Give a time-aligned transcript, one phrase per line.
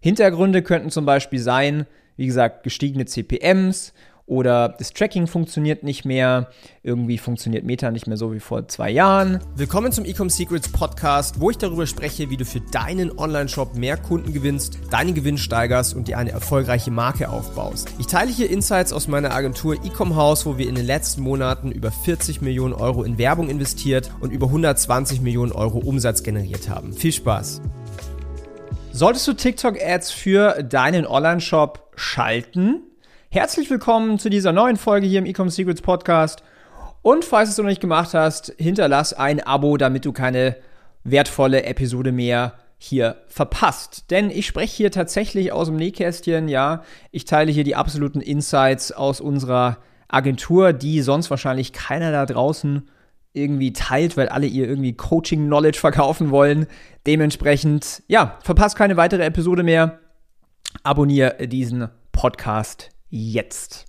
[0.00, 1.84] Hintergründe könnten zum Beispiel sein,
[2.16, 3.92] wie gesagt, gestiegene CPMs
[4.26, 6.50] oder das Tracking funktioniert nicht mehr,
[6.84, 9.40] irgendwie funktioniert Meta nicht mehr so wie vor zwei Jahren.
[9.56, 13.96] Willkommen zum Ecom Secrets Podcast, wo ich darüber spreche, wie du für deinen Online-Shop mehr
[13.96, 17.92] Kunden gewinnst, deinen Gewinn steigerst und dir eine erfolgreiche Marke aufbaust.
[17.98, 21.72] Ich teile hier Insights aus meiner Agentur Ecom House, wo wir in den letzten Monaten
[21.72, 26.92] über 40 Millionen Euro in Werbung investiert und über 120 Millionen Euro Umsatz generiert haben.
[26.92, 27.62] Viel Spaß!
[28.98, 32.82] Solltest du TikTok-Ads für deinen Online-Shop schalten?
[33.30, 36.42] Herzlich willkommen zu dieser neuen Folge hier im Ecom Secrets Podcast.
[37.02, 40.56] Und falls du es noch nicht gemacht hast, hinterlass ein Abo, damit du keine
[41.04, 44.10] wertvolle Episode mehr hier verpasst.
[44.10, 46.82] Denn ich spreche hier tatsächlich aus dem Nähkästchen, ja.
[47.12, 52.88] Ich teile hier die absoluten Insights aus unserer Agentur, die sonst wahrscheinlich keiner da draußen
[53.32, 56.66] irgendwie teilt, weil alle ihr irgendwie Coaching-Knowledge verkaufen wollen.
[57.06, 60.00] Dementsprechend, ja, verpasst keine weitere Episode mehr.
[60.82, 63.86] Abonniere diesen Podcast jetzt.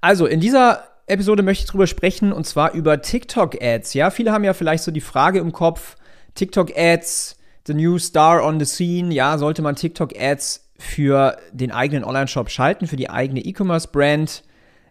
[0.00, 3.94] Also, in dieser Episode möchte ich drüber sprechen und zwar über TikTok-Ads.
[3.94, 5.96] Ja, viele haben ja vielleicht so die Frage im Kopf:
[6.34, 7.36] TikTok-Ads,
[7.66, 9.12] the new star on the scene.
[9.12, 14.42] Ja, sollte man TikTok-Ads für den eigenen Online-Shop schalten, für die eigene E-Commerce-Brand?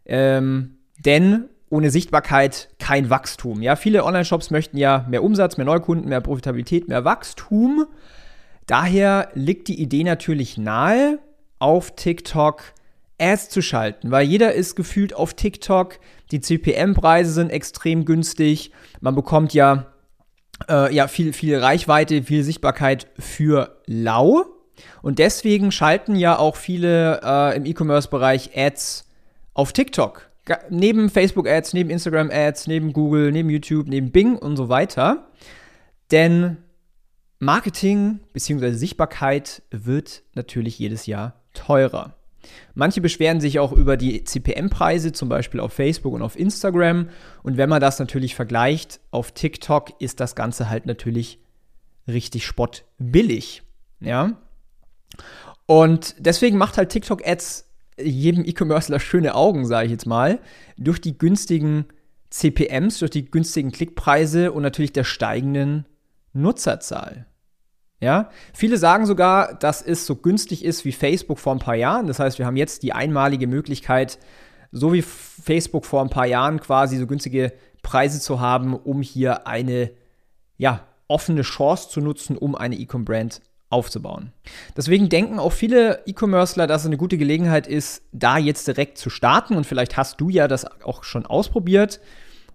[0.06, 3.62] Ähm, denn ohne Sichtbarkeit kein Wachstum.
[3.62, 7.86] Ja, viele Online-Shops möchten ja mehr Umsatz, mehr Neukunden, mehr Profitabilität, mehr Wachstum.
[8.66, 11.20] Daher liegt die Idee natürlich nahe,
[11.60, 12.64] auf TikTok
[13.20, 16.00] Ads zu schalten, weil jeder ist gefühlt auf TikTok.
[16.32, 18.72] Die CPM-Preise sind extrem günstig.
[19.02, 19.88] Man bekommt ja,
[20.70, 24.46] äh, ja viel, viel Reichweite, viel Sichtbarkeit für lau.
[25.02, 29.06] Und deswegen schalten ja auch viele äh, im E-Commerce-Bereich Ads
[29.54, 30.29] auf TikTok.
[30.70, 35.28] Neben Facebook-Ads, neben Instagram-Ads, neben Google, neben YouTube, neben Bing und so weiter.
[36.12, 36.58] Denn
[37.40, 38.72] Marketing bzw.
[38.72, 42.16] Sichtbarkeit wird natürlich jedes Jahr teurer.
[42.74, 47.10] Manche beschweren sich auch über die CPM-Preise, zum Beispiel auf Facebook und auf Instagram.
[47.44, 51.40] Und wenn man das natürlich vergleicht, auf TikTok ist das Ganze halt natürlich
[52.08, 53.64] richtig spottbillig.
[54.00, 54.38] Ja.
[55.66, 57.69] Und deswegen macht halt TikTok-Ads
[58.02, 60.40] jedem E-Commercer schöne Augen, sage ich jetzt mal,
[60.78, 61.86] durch die günstigen
[62.30, 65.86] CPMs, durch die günstigen Klickpreise und natürlich der steigenden
[66.34, 67.26] Nutzerzahl.
[68.02, 72.08] Ja, viele sagen sogar, dass es so günstig ist wie Facebook vor ein paar Jahren.
[72.08, 74.20] Das heißt, wir haben jetzt die einmalige Möglichkeit,
[74.72, 77.52] so wie Facebook vor ein paar Jahren quasi so günstige
[77.82, 79.92] Preise zu haben, um hier eine
[80.58, 84.32] ja, offene Chance zu nutzen, um eine E-Com-Brand aufzubauen.
[84.76, 89.10] Deswegen denken auch viele E-Commercer, dass es eine gute Gelegenheit ist, da jetzt direkt zu
[89.10, 89.56] starten.
[89.56, 92.00] Und vielleicht hast du ja das auch schon ausprobiert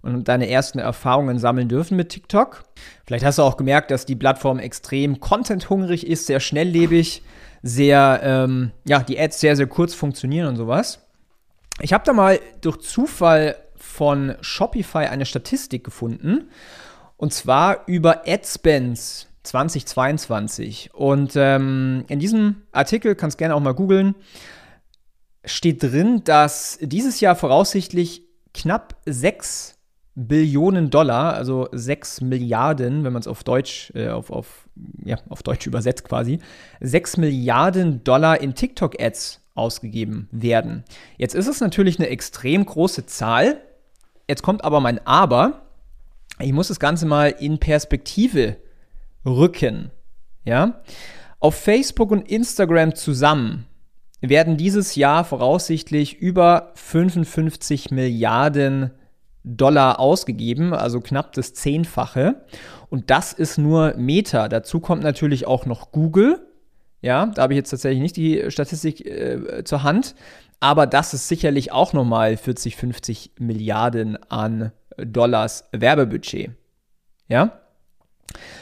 [0.02, 2.64] und deine ersten Erfahrungen sammeln dürfen mit TikTok.
[3.06, 7.22] Vielleicht hast du auch gemerkt, dass die Plattform extrem contenthungrig ist, sehr schnelllebig,
[7.62, 11.00] sehr, ähm, ja, die Ads sehr, sehr kurz funktionieren und sowas.
[11.80, 16.50] Ich habe da mal durch Zufall von Shopify eine Statistik gefunden.
[17.16, 20.90] Und zwar über Adspends 2022.
[20.92, 24.14] Und ähm, in diesem Artikel, kannst gerne auch mal googeln,
[25.44, 28.22] steht drin, dass dieses Jahr voraussichtlich
[28.52, 29.74] knapp 6
[30.16, 34.68] Billionen Dollar, also 6 Milliarden, wenn man es auf Deutsch, äh, auf, auf,
[35.04, 36.38] ja, auf Deutsch übersetzt quasi,
[36.80, 40.84] 6 Milliarden Dollar in TikTok-Ads ausgegeben werden.
[41.16, 43.60] Jetzt ist es natürlich eine extrem große Zahl.
[44.28, 45.62] Jetzt kommt aber mein Aber.
[46.38, 48.56] Ich muss das Ganze mal in Perspektive
[49.24, 49.90] rücken.
[50.44, 50.82] Ja?
[51.40, 53.66] Auf Facebook und Instagram zusammen
[54.20, 58.90] werden dieses Jahr voraussichtlich über 55 Milliarden
[59.44, 62.46] Dollar ausgegeben, also knapp das Zehnfache.
[62.88, 64.48] Und das ist nur Meta.
[64.48, 66.40] Dazu kommt natürlich auch noch Google.
[67.02, 70.14] Ja, da habe ich jetzt tatsächlich nicht die Statistik äh, zur Hand.
[70.60, 76.52] Aber das ist sicherlich auch nochmal 40, 50 Milliarden an Dollars Werbebudget.
[77.28, 77.60] Ja?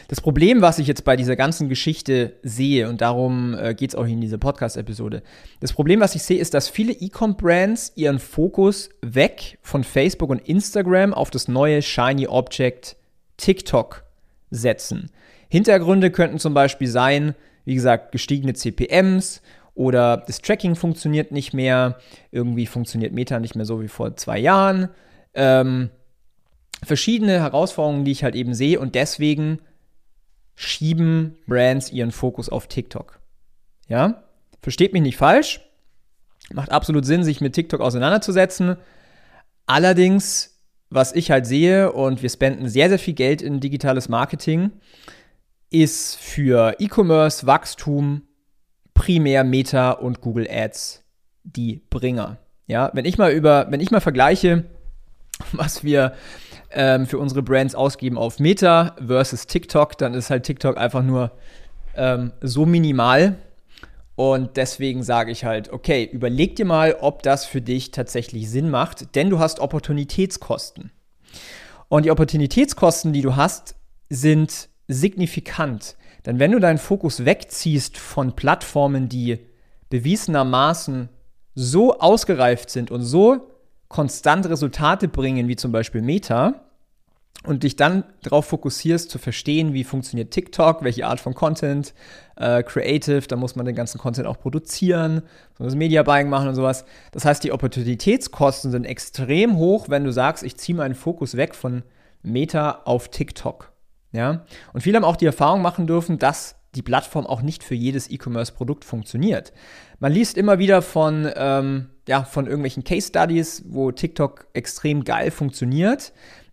[0.09, 3.95] Das Problem, was ich jetzt bei dieser ganzen Geschichte sehe, und darum äh, geht es
[3.95, 5.23] auch in dieser Podcast-Episode,
[5.61, 10.47] das Problem, was ich sehe, ist, dass viele E-Com-Brands ihren Fokus weg von Facebook und
[10.47, 12.97] Instagram auf das neue Shiny Object
[13.37, 14.05] TikTok
[14.51, 15.11] setzen.
[15.49, 17.35] Hintergründe könnten zum Beispiel sein,
[17.65, 19.43] wie gesagt, gestiegene CPMs
[19.75, 21.99] oder das Tracking funktioniert nicht mehr,
[22.31, 24.89] irgendwie funktioniert Meta nicht mehr so wie vor zwei Jahren.
[25.35, 25.91] Ähm,
[26.83, 29.61] verschiedene Herausforderungen, die ich halt eben sehe und deswegen
[30.55, 33.21] schieben Brands ihren Fokus auf TikTok.
[33.89, 34.25] Ja?
[34.61, 35.61] Versteht mich nicht falsch.
[36.53, 38.77] Macht absolut Sinn, sich mit TikTok auseinanderzusetzen.
[39.67, 44.73] Allerdings, was ich halt sehe, und wir spenden sehr, sehr viel Geld in digitales Marketing,
[45.71, 48.23] ist für E-Commerce, Wachstum,
[48.93, 51.03] primär Meta und Google Ads
[51.45, 52.39] die Bringer.
[52.67, 54.65] Ja, wenn ich mal über, wenn ich mal vergleiche,
[55.53, 56.15] was wir
[56.75, 61.33] ähm, für unsere Brands ausgeben auf Meta versus TikTok, dann ist halt TikTok einfach nur
[61.97, 63.37] ähm, so minimal.
[64.15, 68.71] Und deswegen sage ich halt, okay, überleg dir mal, ob das für dich tatsächlich Sinn
[68.71, 70.91] macht, denn du hast Opportunitätskosten.
[71.89, 73.75] Und die Opportunitätskosten, die du hast,
[74.09, 75.97] sind signifikant.
[76.27, 79.39] Denn wenn du deinen Fokus wegziehst von Plattformen, die
[79.91, 81.09] bewiesenermaßen
[81.55, 83.52] so ausgereift sind und so
[83.93, 86.55] konstant Resultate bringen, wie zum Beispiel Meta,
[87.45, 91.93] und dich dann darauf fokussierst, zu verstehen, wie funktioniert TikTok, welche Art von Content,
[92.37, 95.23] äh, Creative, da muss man den ganzen Content auch produzieren,
[95.59, 96.85] das Media Buying machen und sowas.
[97.11, 101.55] Das heißt, die Opportunitätskosten sind extrem hoch, wenn du sagst, ich ziehe meinen Fokus weg
[101.55, 101.83] von
[102.23, 103.73] Meta auf TikTok.
[104.13, 104.45] Ja?
[104.73, 108.11] Und viele haben auch die Erfahrung machen dürfen, dass die Plattform auch nicht für jedes
[108.11, 109.53] E-Commerce-Produkt funktioniert.
[110.01, 115.31] Man liest immer wieder von, ähm, ja, von irgendwelchen Case Studies, wo TikTok extrem geil
[115.31, 116.13] funktioniert.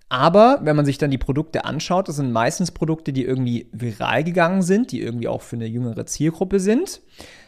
[0.10, 4.24] Aber wenn man sich dann die Produkte anschaut, das sind meistens Produkte, die irgendwie viral
[4.24, 7.02] gegangen sind, die irgendwie auch für eine jüngere Zielgruppe sind.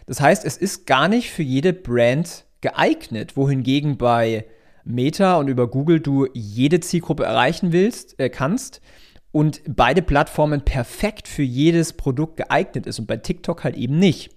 [0.06, 4.46] Das heißt, es ist gar nicht für jede Brand geeignet, wohingegen bei
[4.84, 8.82] Meta und über Google du jede Zielgruppe erreichen willst, äh, kannst
[9.32, 14.32] und beide Plattformen perfekt für jedes Produkt geeignet ist und bei TikTok halt eben nicht.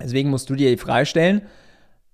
[0.00, 1.42] Deswegen musst du dir die Frage stellen,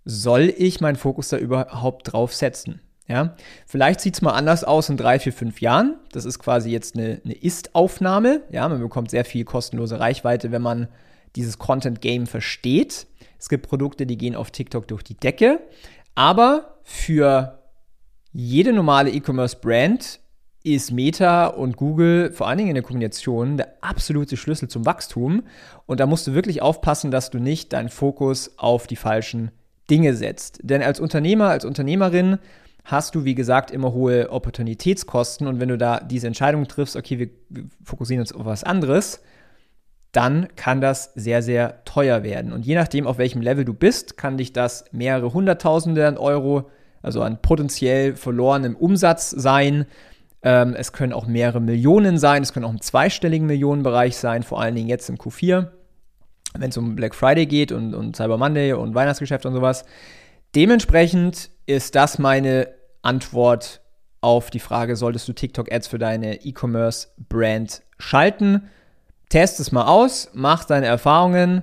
[0.05, 2.81] soll ich meinen Fokus da überhaupt drauf setzen?
[3.09, 3.37] Ja,
[3.67, 5.97] vielleicht sieht es mal anders aus in drei, vier, fünf Jahren.
[6.13, 8.43] Das ist quasi jetzt eine, eine Ist-Aufnahme.
[8.51, 10.89] Ja, man bekommt sehr viel kostenlose Reichweite, wenn man
[11.35, 13.07] dieses Content-Game versteht.
[13.39, 15.61] Es gibt Produkte, die gehen auf TikTok durch die Decke.
[16.15, 17.63] Aber für
[18.33, 20.21] jede normale E-Commerce-Brand
[20.63, 25.45] ist Meta und Google vor allen Dingen in der Kombination der absolute Schlüssel zum Wachstum.
[25.87, 29.51] Und da musst du wirklich aufpassen, dass du nicht deinen Fokus auf die falschen
[29.91, 30.61] Dinge setzt.
[30.63, 32.39] Denn als Unternehmer, als Unternehmerin
[32.85, 35.47] hast du, wie gesagt, immer hohe Opportunitätskosten.
[35.47, 39.21] Und wenn du da diese Entscheidung triffst, okay, wir, fokussieren uns auf was anderes,
[40.13, 42.53] dann kann das sehr, sehr teuer werden.
[42.53, 46.71] Und je nachdem, auf welchem Level du bist, kann dich das mehrere Hunderttausende an Euro,
[47.03, 49.87] also an potenziell verlorenem Umsatz sein.
[50.43, 54.61] Ähm, es können auch mehrere Millionen sein, es können auch im zweistelligen Millionenbereich sein, vor
[54.61, 55.69] allen Dingen jetzt im Q4,
[56.57, 59.85] wenn es um Black Friday geht und, und Cyber Monday und Weihnachtsgeschäft und sowas.
[60.55, 62.69] Dementsprechend ist das meine
[63.03, 63.81] Antwort
[64.21, 68.69] auf die Frage, solltest du TikTok-Ads für deine E-Commerce-Brand schalten?
[69.29, 71.63] Test es mal aus, mach deine Erfahrungen,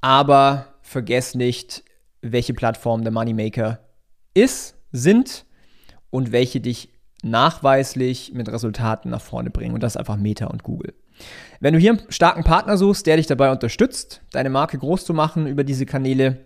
[0.00, 1.82] aber vergess nicht,
[2.20, 3.80] welche Plattformen der Moneymaker
[4.34, 5.44] ist, sind
[6.10, 6.91] und welche dich
[7.22, 9.74] nachweislich mit Resultaten nach vorne bringen.
[9.74, 10.92] Und das einfach Meta und Google.
[11.60, 15.14] Wenn du hier einen starken Partner suchst, der dich dabei unterstützt, deine Marke groß zu
[15.14, 16.38] machen über diese Kanäle,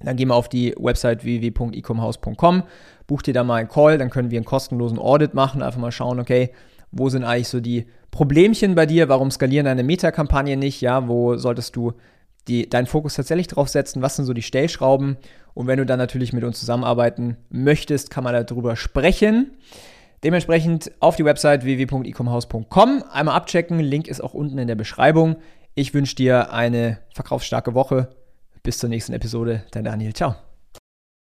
[0.00, 2.62] dann geh mal auf die Website www.ecomhouse.com,
[3.06, 5.90] buch dir da mal einen Call, dann können wir einen kostenlosen Audit machen, einfach mal
[5.90, 6.50] schauen, okay,
[6.92, 11.36] wo sind eigentlich so die Problemchen bei dir, warum skalieren deine Meta-Kampagne nicht, ja, wo
[11.36, 11.94] solltest du
[12.46, 15.16] die, deinen Fokus tatsächlich drauf setzen, was sind so die Stellschrauben
[15.54, 19.52] und wenn du dann natürlich mit uns zusammenarbeiten möchtest, kann man darüber sprechen.
[20.26, 25.36] Dementsprechend auf die Website www.ecomhouse.com einmal abchecken, Link ist auch unten in der Beschreibung.
[25.76, 28.08] Ich wünsche dir eine verkaufsstarke Woche
[28.64, 29.62] bis zur nächsten Episode.
[29.70, 30.14] Dein Daniel.
[30.14, 30.34] Ciao.